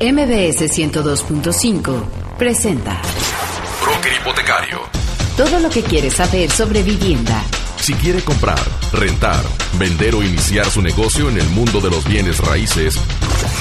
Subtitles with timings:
[0.00, 2.04] MBS 102.5
[2.38, 3.02] presenta
[3.82, 4.78] Broker Hipotecario.
[5.36, 7.42] todo lo que quieres saber sobre vivienda.
[7.80, 8.60] Si quiere comprar,
[8.92, 9.42] rentar,
[9.72, 12.94] vender o iniciar su negocio en el mundo de los bienes raíces,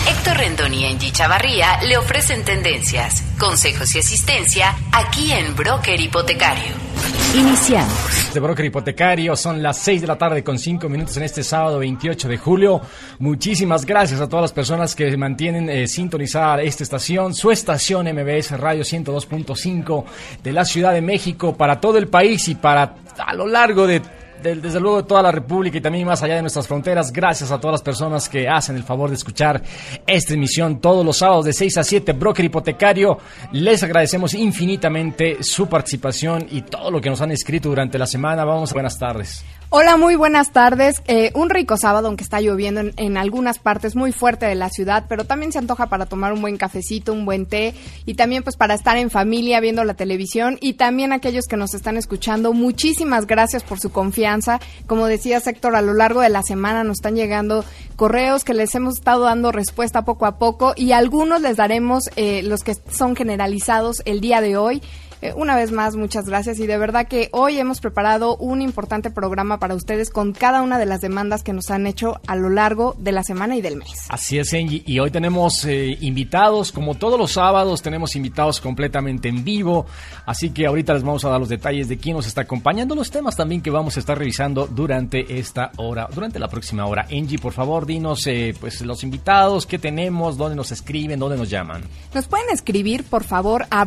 [0.07, 6.86] Héctor Rendón y Angie Chavarría le ofrecen tendencias, consejos y asistencia aquí en Broker Hipotecario.
[7.35, 8.33] Iniciamos.
[8.33, 9.35] de Broker Hipotecario.
[9.35, 12.81] Son las 6 de la tarde con 5 minutos en este sábado 28 de julio.
[13.19, 18.51] Muchísimas gracias a todas las personas que mantienen eh, sintonizada esta estación, su estación MBS
[18.59, 20.03] Radio 102.5
[20.43, 24.01] de la Ciudad de México para todo el país y para a lo largo de
[24.41, 27.11] desde luego de toda la República y también más allá de nuestras fronteras.
[27.11, 29.61] Gracias a todas las personas que hacen el favor de escuchar
[30.05, 32.13] esta emisión todos los sábados de 6 a 7.
[32.13, 33.17] Broker Hipotecario,
[33.51, 38.45] les agradecemos infinitamente su participación y todo lo que nos han escrito durante la semana.
[38.45, 39.43] Vamos, buenas tardes.
[39.69, 41.01] Hola, muy buenas tardes.
[41.07, 44.69] Eh, un rico sábado, aunque está lloviendo en, en algunas partes muy fuerte de la
[44.69, 47.73] ciudad, pero también se antoja para tomar un buen cafecito, un buen té
[48.05, 51.73] y también pues para estar en familia viendo la televisión y también aquellos que nos
[51.73, 52.53] están escuchando.
[52.53, 54.61] Muchísimas gracias por su confianza.
[54.87, 57.65] Como decía Héctor, a lo largo de la semana nos están llegando
[57.97, 62.41] correos que les hemos estado dando respuesta poco a poco y algunos les daremos eh,
[62.41, 64.81] los que son generalizados el día de hoy.
[65.21, 69.09] Eh, una vez más, muchas gracias y de verdad que hoy hemos preparado un importante
[69.09, 72.49] programa para ustedes con cada una de las demandas que nos han hecho a lo
[72.49, 74.05] largo de la semana y del mes.
[74.09, 74.83] Así es, Angie.
[74.85, 79.87] Y hoy tenemos eh, invitados, como todos los sábados, tenemos invitados completamente en vivo.
[80.25, 83.09] Así que ahorita les vamos a dar los detalles de quién nos está acompañando, los
[83.09, 87.07] temas también que vamos a estar revisando durante esta hora, durante la próxima hora.
[87.11, 91.49] Angie, por favor, dinos eh, pues los invitados, qué tenemos, dónde nos escriben, dónde nos
[91.49, 91.83] llaman.
[92.13, 93.83] Nos pueden escribir, por favor, a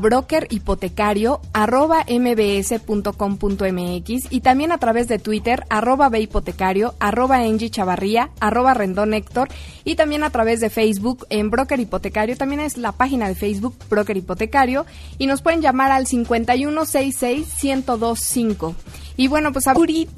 [1.52, 2.80] arroba mbs.com.mx
[4.30, 9.48] y también a través de Twitter, arroba hipotecario, arroba Angie Chavarría, arroba Rendón Héctor
[9.84, 12.36] y también a través de Facebook en Broker Hipotecario.
[12.36, 14.86] También es la página de Facebook Broker Hipotecario
[15.18, 18.74] y nos pueden llamar al 5166-1025.
[19.16, 20.08] Y bueno, pues a Uri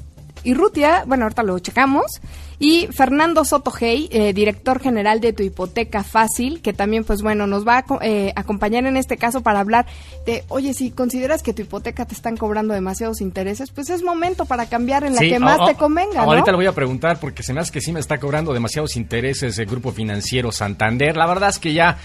[0.43, 2.21] y Rutia, bueno, ahorita lo checamos.
[2.63, 7.45] Y Fernando Soto Hey, eh, director general de Tu Hipoteca Fácil, que también, pues bueno,
[7.45, 9.85] nos va a eh, acompañar en este caso para hablar
[10.25, 14.45] de, oye, si consideras que tu hipoteca te están cobrando demasiados intereses, pues es momento
[14.45, 16.31] para cambiar en la Sí, que más te convenga, ¿no?
[16.31, 18.95] Ahorita le voy a preguntar porque se me hace que sí me está cobrando demasiados
[18.95, 21.17] intereses el Grupo Financiero Santander.
[21.17, 21.97] La verdad es que ya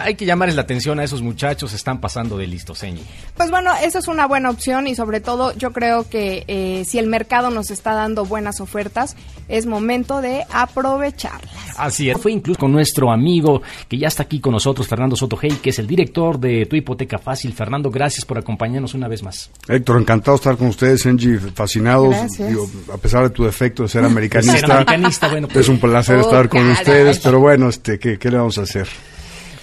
[0.00, 3.04] hay que llamarles la atención a esos muchachos, están pasando de listos, Angie.
[3.36, 6.98] Pues bueno, esa es una buena opción y sobre todo yo creo que eh, si
[6.98, 9.16] el mercado nos está dando buenas ofertas,
[9.48, 11.52] es momento de aprovecharlas.
[11.76, 12.18] Así es.
[12.18, 15.70] Fue incluso con nuestro amigo que ya está aquí con nosotros, Fernando Soto Hey, que
[15.70, 17.52] es el director de Tu Hipoteca Fácil.
[17.52, 19.50] Fernando, gracias por acompañarnos una vez más.
[19.68, 22.10] Héctor, encantado de estar con ustedes, Angie, fascinados.
[22.10, 22.48] Gracias.
[22.48, 25.78] Digo, a pesar de tu defecto de ser americanista, Ser americanista, bueno, pues, es un
[25.78, 26.74] placer Oh, estar con caray.
[26.74, 28.86] ustedes, pero bueno, este, ¿qué, qué le vamos a hacer?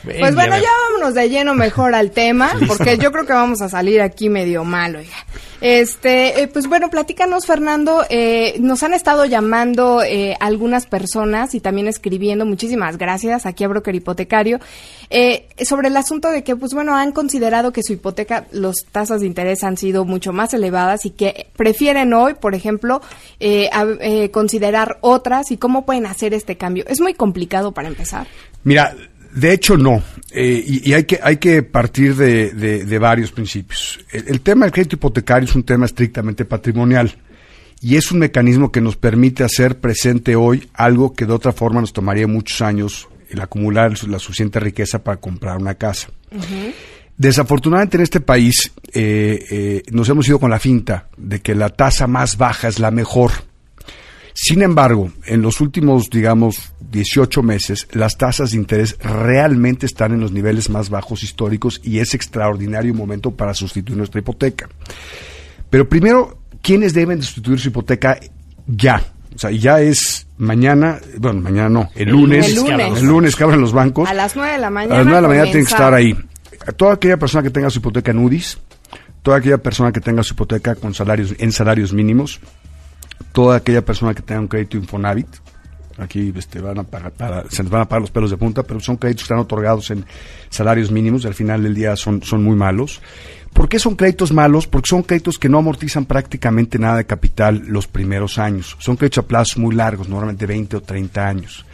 [0.03, 3.69] Pues bueno, ya vámonos de lleno mejor al tema, porque yo creo que vamos a
[3.69, 5.15] salir aquí medio mal, oiga.
[5.65, 8.03] Este, eh, pues bueno, platícanos, Fernando.
[8.09, 12.45] eh, nos han estado llamando eh, algunas personas y también escribiendo.
[12.45, 14.59] Muchísimas gracias aquí a Broker Hipotecario
[15.09, 19.21] eh, sobre el asunto de que, pues bueno, han considerado que su hipoteca, las tasas
[19.21, 23.01] de interés han sido mucho más elevadas y que prefieren hoy, por ejemplo,
[23.39, 23.87] eh, a-
[24.31, 26.83] considerar otras y cómo pueden hacer este cambio.
[26.89, 28.27] Es muy complicado para empezar.
[28.65, 28.95] Mira,
[29.33, 30.01] de hecho no,
[30.31, 33.99] eh, y, y hay que hay que partir de, de- de varios principios.
[34.11, 37.15] El, el tema del crédito hipotecario es un tema estrictamente patrimonial
[37.81, 41.81] y es un mecanismo que nos permite hacer presente hoy algo que de otra forma
[41.81, 46.07] nos tomaría muchos años el acumular la suficiente riqueza para comprar una casa.
[47.17, 51.69] Desafortunadamente en este país eh, eh, nos hemos ido con la finta de que la
[51.69, 53.31] tasa más baja es la mejor.
[54.45, 60.19] Sin embargo, en los últimos, digamos, 18 meses, las tasas de interés realmente están en
[60.19, 64.67] los niveles más bajos históricos y es extraordinario momento para sustituir nuestra hipoteca.
[65.69, 68.19] Pero primero, ¿quiénes deben de sustituir su hipoteca
[68.67, 69.01] ya?
[69.33, 72.97] O sea, ya es mañana, bueno, mañana no, el lunes, El lunes.
[72.99, 74.09] el lunes que abren los bancos.
[74.09, 74.95] A las 9 de la mañana.
[74.95, 76.17] A las 9 de la mañana tienen que estar ahí.
[76.75, 78.57] Toda aquella persona que tenga su hipoteca en UDIs,
[79.21, 82.41] toda aquella persona que tenga su hipoteca con salarios en salarios mínimos,
[83.31, 85.27] toda aquella persona que tenga un crédito Infonavit,
[85.97, 89.25] aquí este, se les van a pagar los pelos de punta, pero son créditos que
[89.25, 90.05] están otorgados en
[90.49, 93.01] salarios mínimos y al final del día son, son muy malos.
[93.53, 94.65] ¿Por qué son créditos malos?
[94.65, 98.75] Porque son créditos que no amortizan prácticamente nada de capital los primeros años.
[98.79, 101.65] Son créditos a plazos muy largos, normalmente 20 o 30 años.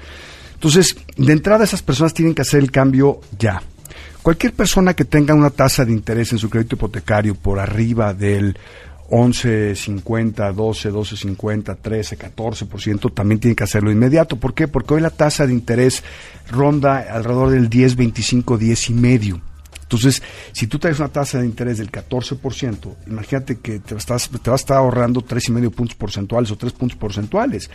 [0.55, 3.61] Entonces, de entrada esas personas tienen que hacer el cambio ya.
[4.21, 8.57] Cualquier persona que tenga una tasa de interés en su crédito hipotecario por arriba del
[9.09, 14.35] 11.50, 12, 12.50, 13, 14%, también tiene que hacerlo inmediato.
[14.35, 14.67] ¿Por qué?
[14.67, 16.03] Porque hoy la tasa de interés
[16.49, 19.41] ronda alrededor del 10, 25, 10 y medio.
[19.89, 20.21] Entonces,
[20.51, 24.61] si tú traes una tasa de interés del 14%, imagínate que te, estás, te vas
[24.61, 27.71] a estar ahorrando tres y medio puntos porcentuales o 3 puntos porcentuales,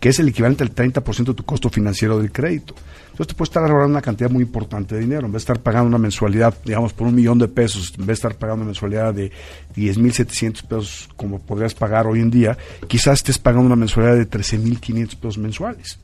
[0.00, 2.74] que es el equivalente al 30% de tu costo financiero del crédito.
[3.10, 5.26] Entonces te puedes estar ahorrando una cantidad muy importante de dinero.
[5.26, 8.06] En vez de estar pagando una mensualidad, digamos, por un millón de pesos, en vez
[8.06, 9.30] de estar pagando una mensualidad de
[9.76, 12.56] 10.700 pesos como podrías pagar hoy en día,
[12.86, 15.98] quizás estés pagando una mensualidad de 13.500 pesos mensuales.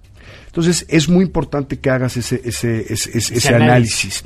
[0.45, 4.25] Entonces es muy importante que hagas ese, ese, ese, ese análisis.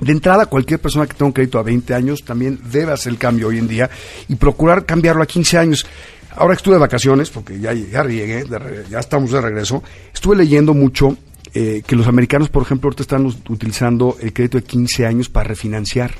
[0.00, 3.18] De entrada, cualquier persona que tenga un crédito a 20 años también debe hacer el
[3.18, 3.88] cambio hoy en día
[4.28, 5.86] y procurar cambiarlo a 15 años.
[6.32, 8.44] Ahora que estuve de vacaciones, porque ya, ya llegué,
[8.90, 9.82] ya estamos de regreso,
[10.12, 11.16] estuve leyendo mucho
[11.54, 15.48] eh, que los americanos, por ejemplo, ahorita están utilizando el crédito de 15 años para
[15.48, 16.12] refinanciar.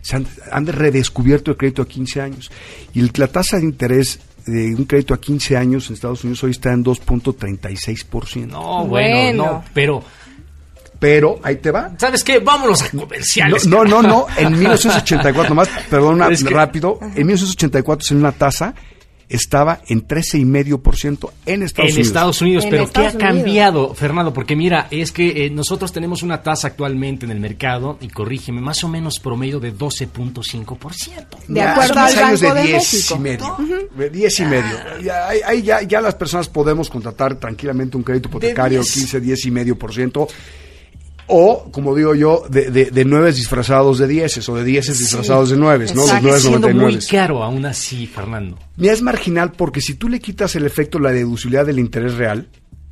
[0.00, 2.50] Se han, han redescubierto el crédito a 15 años.
[2.94, 6.52] Y la tasa de interés de un crédito a 15 años en Estados Unidos hoy
[6.52, 8.46] está en 2.36%.
[8.46, 10.02] No, bueno, no, pero
[11.02, 11.90] pero ahí te va.
[11.98, 12.38] ¿Sabes qué?
[12.38, 13.66] Vámonos a comerciales.
[13.66, 18.72] No, no, no, en 1984, más, perdona, rápido, en 1984 en una tasa
[19.28, 22.06] estaba en 13,5% en Estados en Unidos.
[22.06, 24.32] Estados Unidos, pero ¿qué ha cambiado, Fernando?
[24.32, 28.60] Porque mira, es que eh, nosotros tenemos una tasa actualmente en el mercado, y corrígeme,
[28.60, 31.48] más o menos promedio de 12.5%.
[31.48, 33.14] De acuerdo al Banco de, de 10 México.
[33.16, 33.56] y medio.
[34.12, 34.76] 10 y medio.
[35.02, 39.46] Ya, ahí, ahí ya, ya las personas podemos contratar tranquilamente un crédito hipotecario 15, 10
[39.46, 40.28] y medio por ciento
[41.26, 45.50] o, como digo yo, de, de, de nueves disfrazados de dieces o de dieces disfrazados
[45.50, 46.02] de nueves, ¿no?
[46.02, 46.92] Los nueves siendo 99.
[46.98, 48.58] muy caro aún así, Fernando.
[48.76, 52.48] Mira, es marginal porque si tú le quitas el efecto, la deducibilidad del interés real,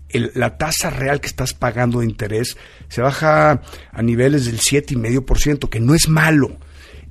[0.08, 2.56] el- la tasa real que estás pagando de interés
[2.88, 3.62] se baja
[3.92, 6.56] a niveles del 7,5%, que no es malo.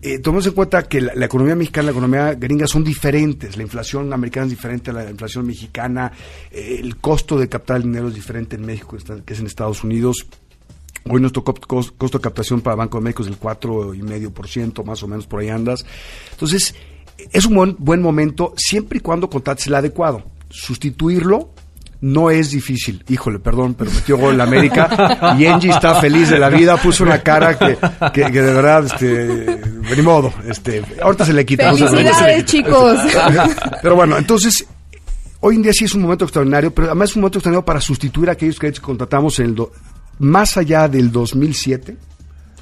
[0.01, 3.57] Eh, tomemos en cuenta que la, la economía mexicana y la economía gringa son diferentes.
[3.57, 6.11] La inflación americana es diferente a la inflación mexicana.
[6.51, 9.45] eh, el costo de captar el dinero es diferente en México que que es en
[9.47, 10.25] Estados Unidos.
[11.07, 15.01] Hoy nuestro co- cos- costo de captación para Banco de México es del 4,5%, más
[15.03, 15.85] o menos por ahí andas.
[16.31, 16.75] Entonces,
[17.31, 20.23] es un buen, buen momento siempre y cuando contrates el adecuado.
[20.49, 21.49] Sustituirlo
[22.01, 23.03] no es difícil.
[23.09, 27.03] Híjole, perdón, pero metió gol en América y Angie está feliz de la vida, puso
[27.03, 27.77] una cara que,
[28.13, 29.59] que, que de verdad, este,
[29.95, 31.71] ni modo, este, ahorita se le quita.
[31.71, 32.03] no se preocupe.
[32.03, 32.97] Felicidades, chicos.
[33.81, 34.65] Pero bueno, entonces,
[35.41, 37.81] hoy en día sí es un momento extraordinario, pero además es un momento extraordinario para
[37.81, 39.71] sustituir a aquellos créditos que contratamos en el do-
[40.19, 41.97] más allá del 2007,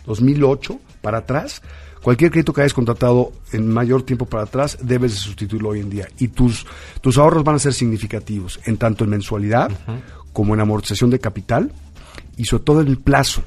[0.05, 1.61] 2008, para atrás.
[2.01, 5.89] Cualquier crédito que hayas contratado en mayor tiempo para atrás, debes de sustituirlo hoy en
[5.89, 6.07] día.
[6.19, 6.65] Y tus,
[7.01, 9.71] tus ahorros van a ser significativos, en tanto en mensualidad
[10.31, 11.71] como en amortización de capital
[12.37, 13.41] y sobre todo en el plazo.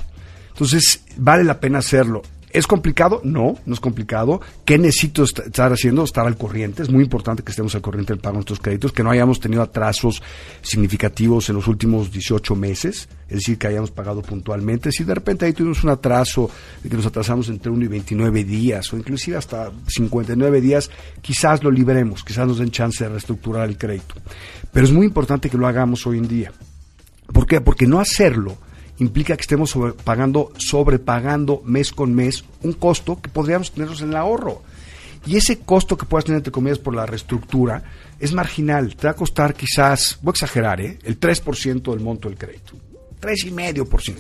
[0.51, 2.23] Entonces, vale la pena hacerlo.
[2.53, 3.21] ¿Es complicado?
[3.23, 4.41] No, no es complicado.
[4.65, 6.03] ¿Qué necesito est- estar haciendo?
[6.03, 6.83] Estar al corriente.
[6.83, 9.39] Es muy importante que estemos al corriente del pago de nuestros créditos, que no hayamos
[9.39, 10.21] tenido atrasos
[10.61, 14.91] significativos en los últimos 18 meses, es decir, que hayamos pagado puntualmente.
[14.93, 16.51] Si de repente ahí tuvimos un atraso,
[16.83, 20.91] que nos atrasamos entre 1 y 29 días, o inclusive hasta 59 días,
[21.23, 24.15] quizás lo libremos, quizás nos den chance de reestructurar el crédito.
[24.73, 26.53] Pero es muy importante que lo hagamos hoy en día.
[27.33, 27.61] ¿Por qué?
[27.61, 28.57] Porque no hacerlo
[29.01, 34.11] implica que estemos sobre- pagando, sobrepagando mes con mes un costo que podríamos tenernos en
[34.11, 34.63] el ahorro.
[35.27, 37.83] Y ese costo que puedas tener, entre comillas, por la reestructura
[38.19, 38.97] es marginal.
[38.97, 40.99] Te va a costar quizás, voy a exagerar, ¿eh?
[41.05, 42.73] el 3% del monto del crédito.
[43.21, 44.17] 3,5%.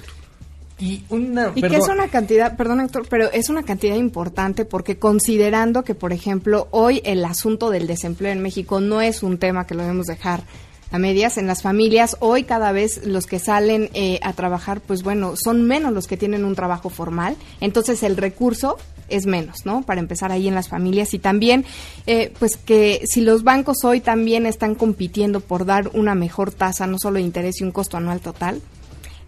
[0.79, 1.53] Y una.
[1.55, 5.95] Y que es una cantidad, perdón Héctor, pero es una cantidad importante porque considerando que,
[5.95, 9.83] por ejemplo, hoy el asunto del desempleo en México no es un tema que lo
[9.83, 10.43] debemos dejar
[10.90, 12.16] a medias en las familias.
[12.20, 16.16] Hoy cada vez los que salen eh, a trabajar, pues bueno, son menos los que
[16.16, 17.37] tienen un trabajo formal.
[17.61, 18.76] Entonces el recurso
[19.09, 19.82] es menos, ¿no?
[19.82, 21.64] Para empezar ahí en las familias y también,
[22.06, 26.87] eh, pues que si los bancos hoy también están compitiendo por dar una mejor tasa,
[26.87, 28.61] no solo de interés y un costo anual total,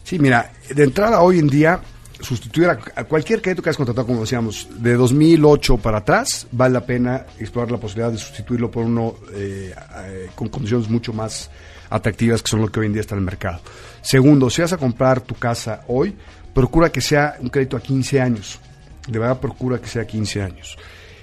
[0.04, 1.80] Sí, mira, de entrada hoy en día
[2.20, 6.84] sustituir a, cualquier crédito que hayas contratado, como decíamos, de 2008 para atrás, vale la
[6.84, 9.74] pena explorar la posibilidad de sustituirlo por uno eh,
[10.04, 11.50] eh, con condiciones mucho más
[11.88, 13.60] atractivas que son lo que hoy en día está en el mercado.
[14.02, 16.14] Segundo, si vas a comprar tu casa hoy,
[16.54, 18.60] procura que sea un crédito a 15 años.
[19.08, 20.76] De verdad, procura que sea 15 años.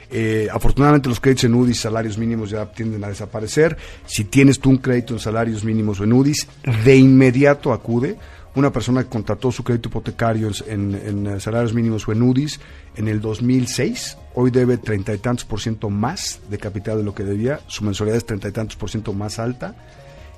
[0.10, 3.78] Eh, afortunadamente los créditos en UDIs, salarios mínimos ya tienden a desaparecer.
[4.06, 6.48] Si tienes tú un crédito en salarios mínimos o en UDIs,
[6.86, 8.18] de inmediato acude
[8.58, 12.60] una persona que contrató su crédito hipotecario en, eh, salarios mínimos o en UDIs
[12.96, 17.14] en el 2006, hoy debe treinta y tantos por ciento más de capital de lo
[17.14, 19.76] que debía, su mensualidad es treinta y tantos por ciento más alta,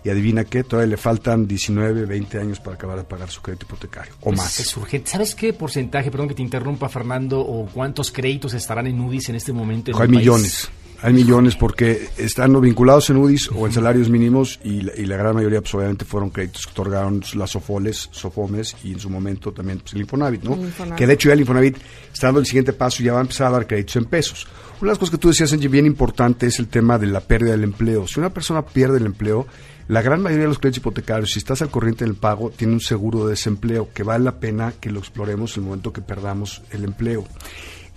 [0.03, 3.65] y adivina qué, todavía le faltan 19, 20 años para acabar de pagar su crédito
[3.65, 4.59] hipotecario o más.
[4.59, 5.09] Es urgente.
[5.09, 9.35] ¿Sabes qué porcentaje, perdón que te interrumpa Fernando, o cuántos créditos estarán en UDIs en
[9.35, 9.91] este momento?
[9.99, 10.69] hay millones.
[11.01, 15.61] Hay millones porque están vinculados en UDIs o en salarios mínimos y la, gran mayoría
[15.61, 19.93] pues obviamente fueron créditos que otorgaron las SOFOLES, SOFOMES y en su momento también pues,
[19.93, 20.57] el Infonavit, ¿no?
[20.95, 21.77] Que de hecho ya el Infonavit
[22.11, 24.45] está dando el siguiente paso y ya va a empezar a dar créditos en pesos.
[24.81, 27.21] Una de las cosas que tú decías, Angie, bien importante es el tema de la
[27.21, 28.05] pérdida del empleo.
[28.07, 29.47] Si una persona pierde el empleo,
[29.87, 32.79] la gran mayoría de los créditos hipotecarios, si estás al corriente del pago, tiene un
[32.79, 36.61] seguro de desempleo que vale la pena que lo exploremos en el momento que perdamos
[36.71, 37.25] el empleo.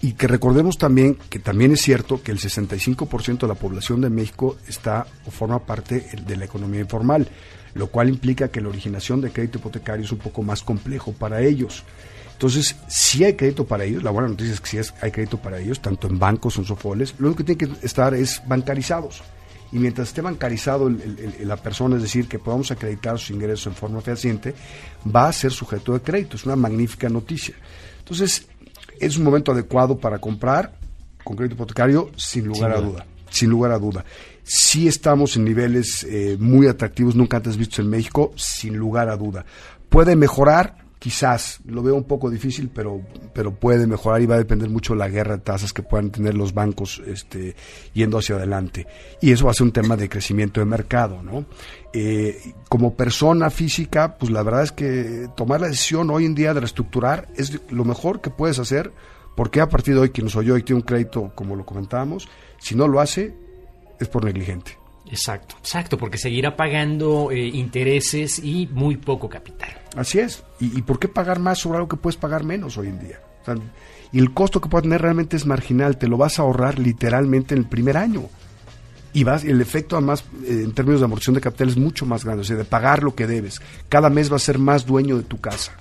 [0.05, 4.11] Y que recordemos también que también es cierto que el 65% de la población de
[4.11, 7.29] México está o forma parte de la economía informal,
[7.75, 11.41] lo cual implica que la originación de crédito hipotecario es un poco más complejo para
[11.41, 11.85] ellos.
[12.33, 15.61] Entonces, si hay crédito para ellos, la buena noticia es que sí hay crédito para
[15.61, 19.23] ellos, tanto en bancos en sofoles, lo único que tienen que estar es bancarizados.
[19.71, 20.91] Y mientras esté bancarizado
[21.45, 24.55] la persona, es decir, que podamos acreditar sus ingresos en forma fehaciente,
[25.07, 26.37] va a ser sujeto de crédito.
[26.37, 27.55] Es una magnífica noticia.
[28.01, 28.49] Entonces,
[29.03, 30.73] es un momento adecuado para comprar
[31.25, 33.07] con crédito hipotecario, sin lugar a duda.
[33.31, 34.05] Sin lugar a duda.
[34.45, 39.17] Si estamos en niveles eh, muy atractivos, nunca antes vistos en México, sin lugar a
[39.17, 39.45] duda.
[39.89, 43.01] Puede mejorar, quizás, lo veo un poco difícil, pero,
[43.35, 46.11] pero puede mejorar y va a depender mucho de la guerra de tasas que puedan
[46.11, 47.57] tener los bancos este,
[47.93, 48.87] yendo hacia adelante.
[49.21, 51.45] Y eso va a ser un tema de crecimiento de mercado, ¿no?
[51.93, 56.55] Eh, como persona física, pues la verdad es que tomar la decisión hoy en día
[56.55, 58.93] de reestructurar es lo mejor que puedes hacer,
[59.35, 62.29] porque a partir de hoy quien nos oyó y tiene un crédito, como lo comentábamos,
[62.59, 63.35] si no lo hace,
[63.99, 64.82] es por negligente.
[65.13, 69.69] Exacto, exacto, porque seguirá pagando eh, intereses y muy poco capital.
[69.95, 70.43] Así es.
[70.59, 73.21] ¿Y, ¿Y, por qué pagar más sobre algo que puedes pagar menos hoy en día?
[74.13, 77.55] y el costo que puede tener realmente es marginal, te lo vas a ahorrar literalmente
[77.55, 78.29] en el primer año
[79.15, 82.25] y vas, el efecto además eh, en términos de amortización de capital es mucho más
[82.25, 83.61] grande, o sea, de pagar lo que debes.
[83.89, 85.73] Cada mes vas a ser más dueño de tu casa.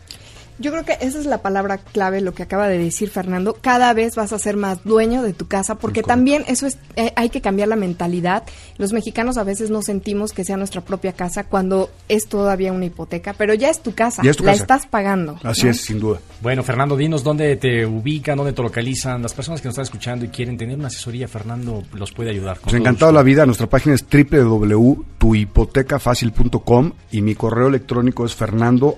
[0.61, 3.57] Yo creo que esa es la palabra clave, lo que acaba de decir Fernando.
[3.59, 7.11] Cada vez vas a ser más dueño de tu casa, porque también eso es, eh,
[7.15, 8.43] hay que cambiar la mentalidad.
[8.77, 12.85] Los mexicanos a veces no sentimos que sea nuestra propia casa cuando es todavía una
[12.85, 15.39] hipoteca, pero ya es tu casa, la estás pagando.
[15.43, 16.19] Así es, sin duda.
[16.41, 19.21] Bueno, Fernando, dinos dónde te ubican, dónde te localizan.
[19.21, 22.57] Las personas que nos están escuchando y quieren tener una asesoría, Fernando los puede ayudar.
[22.57, 23.45] Con pues encantado la vida.
[23.45, 28.97] Nuestra página es www.tuhipotecafacil.com y mi correo electrónico es fernando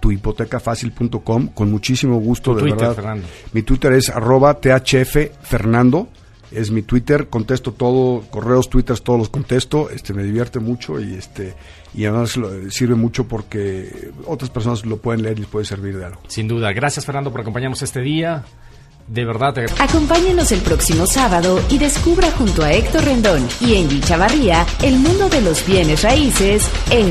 [0.00, 3.18] tuhipotecafacil.com con muchísimo gusto, de verdad.
[3.52, 6.08] Mi Twitter es arroba thffernando,
[6.50, 11.14] es mi Twitter, contesto todo, correos, twitters, todos los contesto, este me divierte mucho y
[11.14, 11.54] este
[11.94, 12.38] y además
[12.70, 16.20] sirve mucho porque otras personas lo pueden leer y les puede servir de algo.
[16.28, 16.72] Sin duda.
[16.72, 18.44] Gracias Fernando por acompañarnos este día.
[19.08, 24.00] De verdad te Acompáñenos el próximo sábado y descubra junto a Héctor Rendón y Angie
[24.00, 27.08] Chavarría el mundo de los bienes raíces en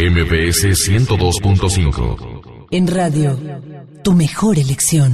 [0.00, 2.68] MBS 102.5.
[2.70, 3.38] En radio,
[4.02, 5.12] tu mejor elección.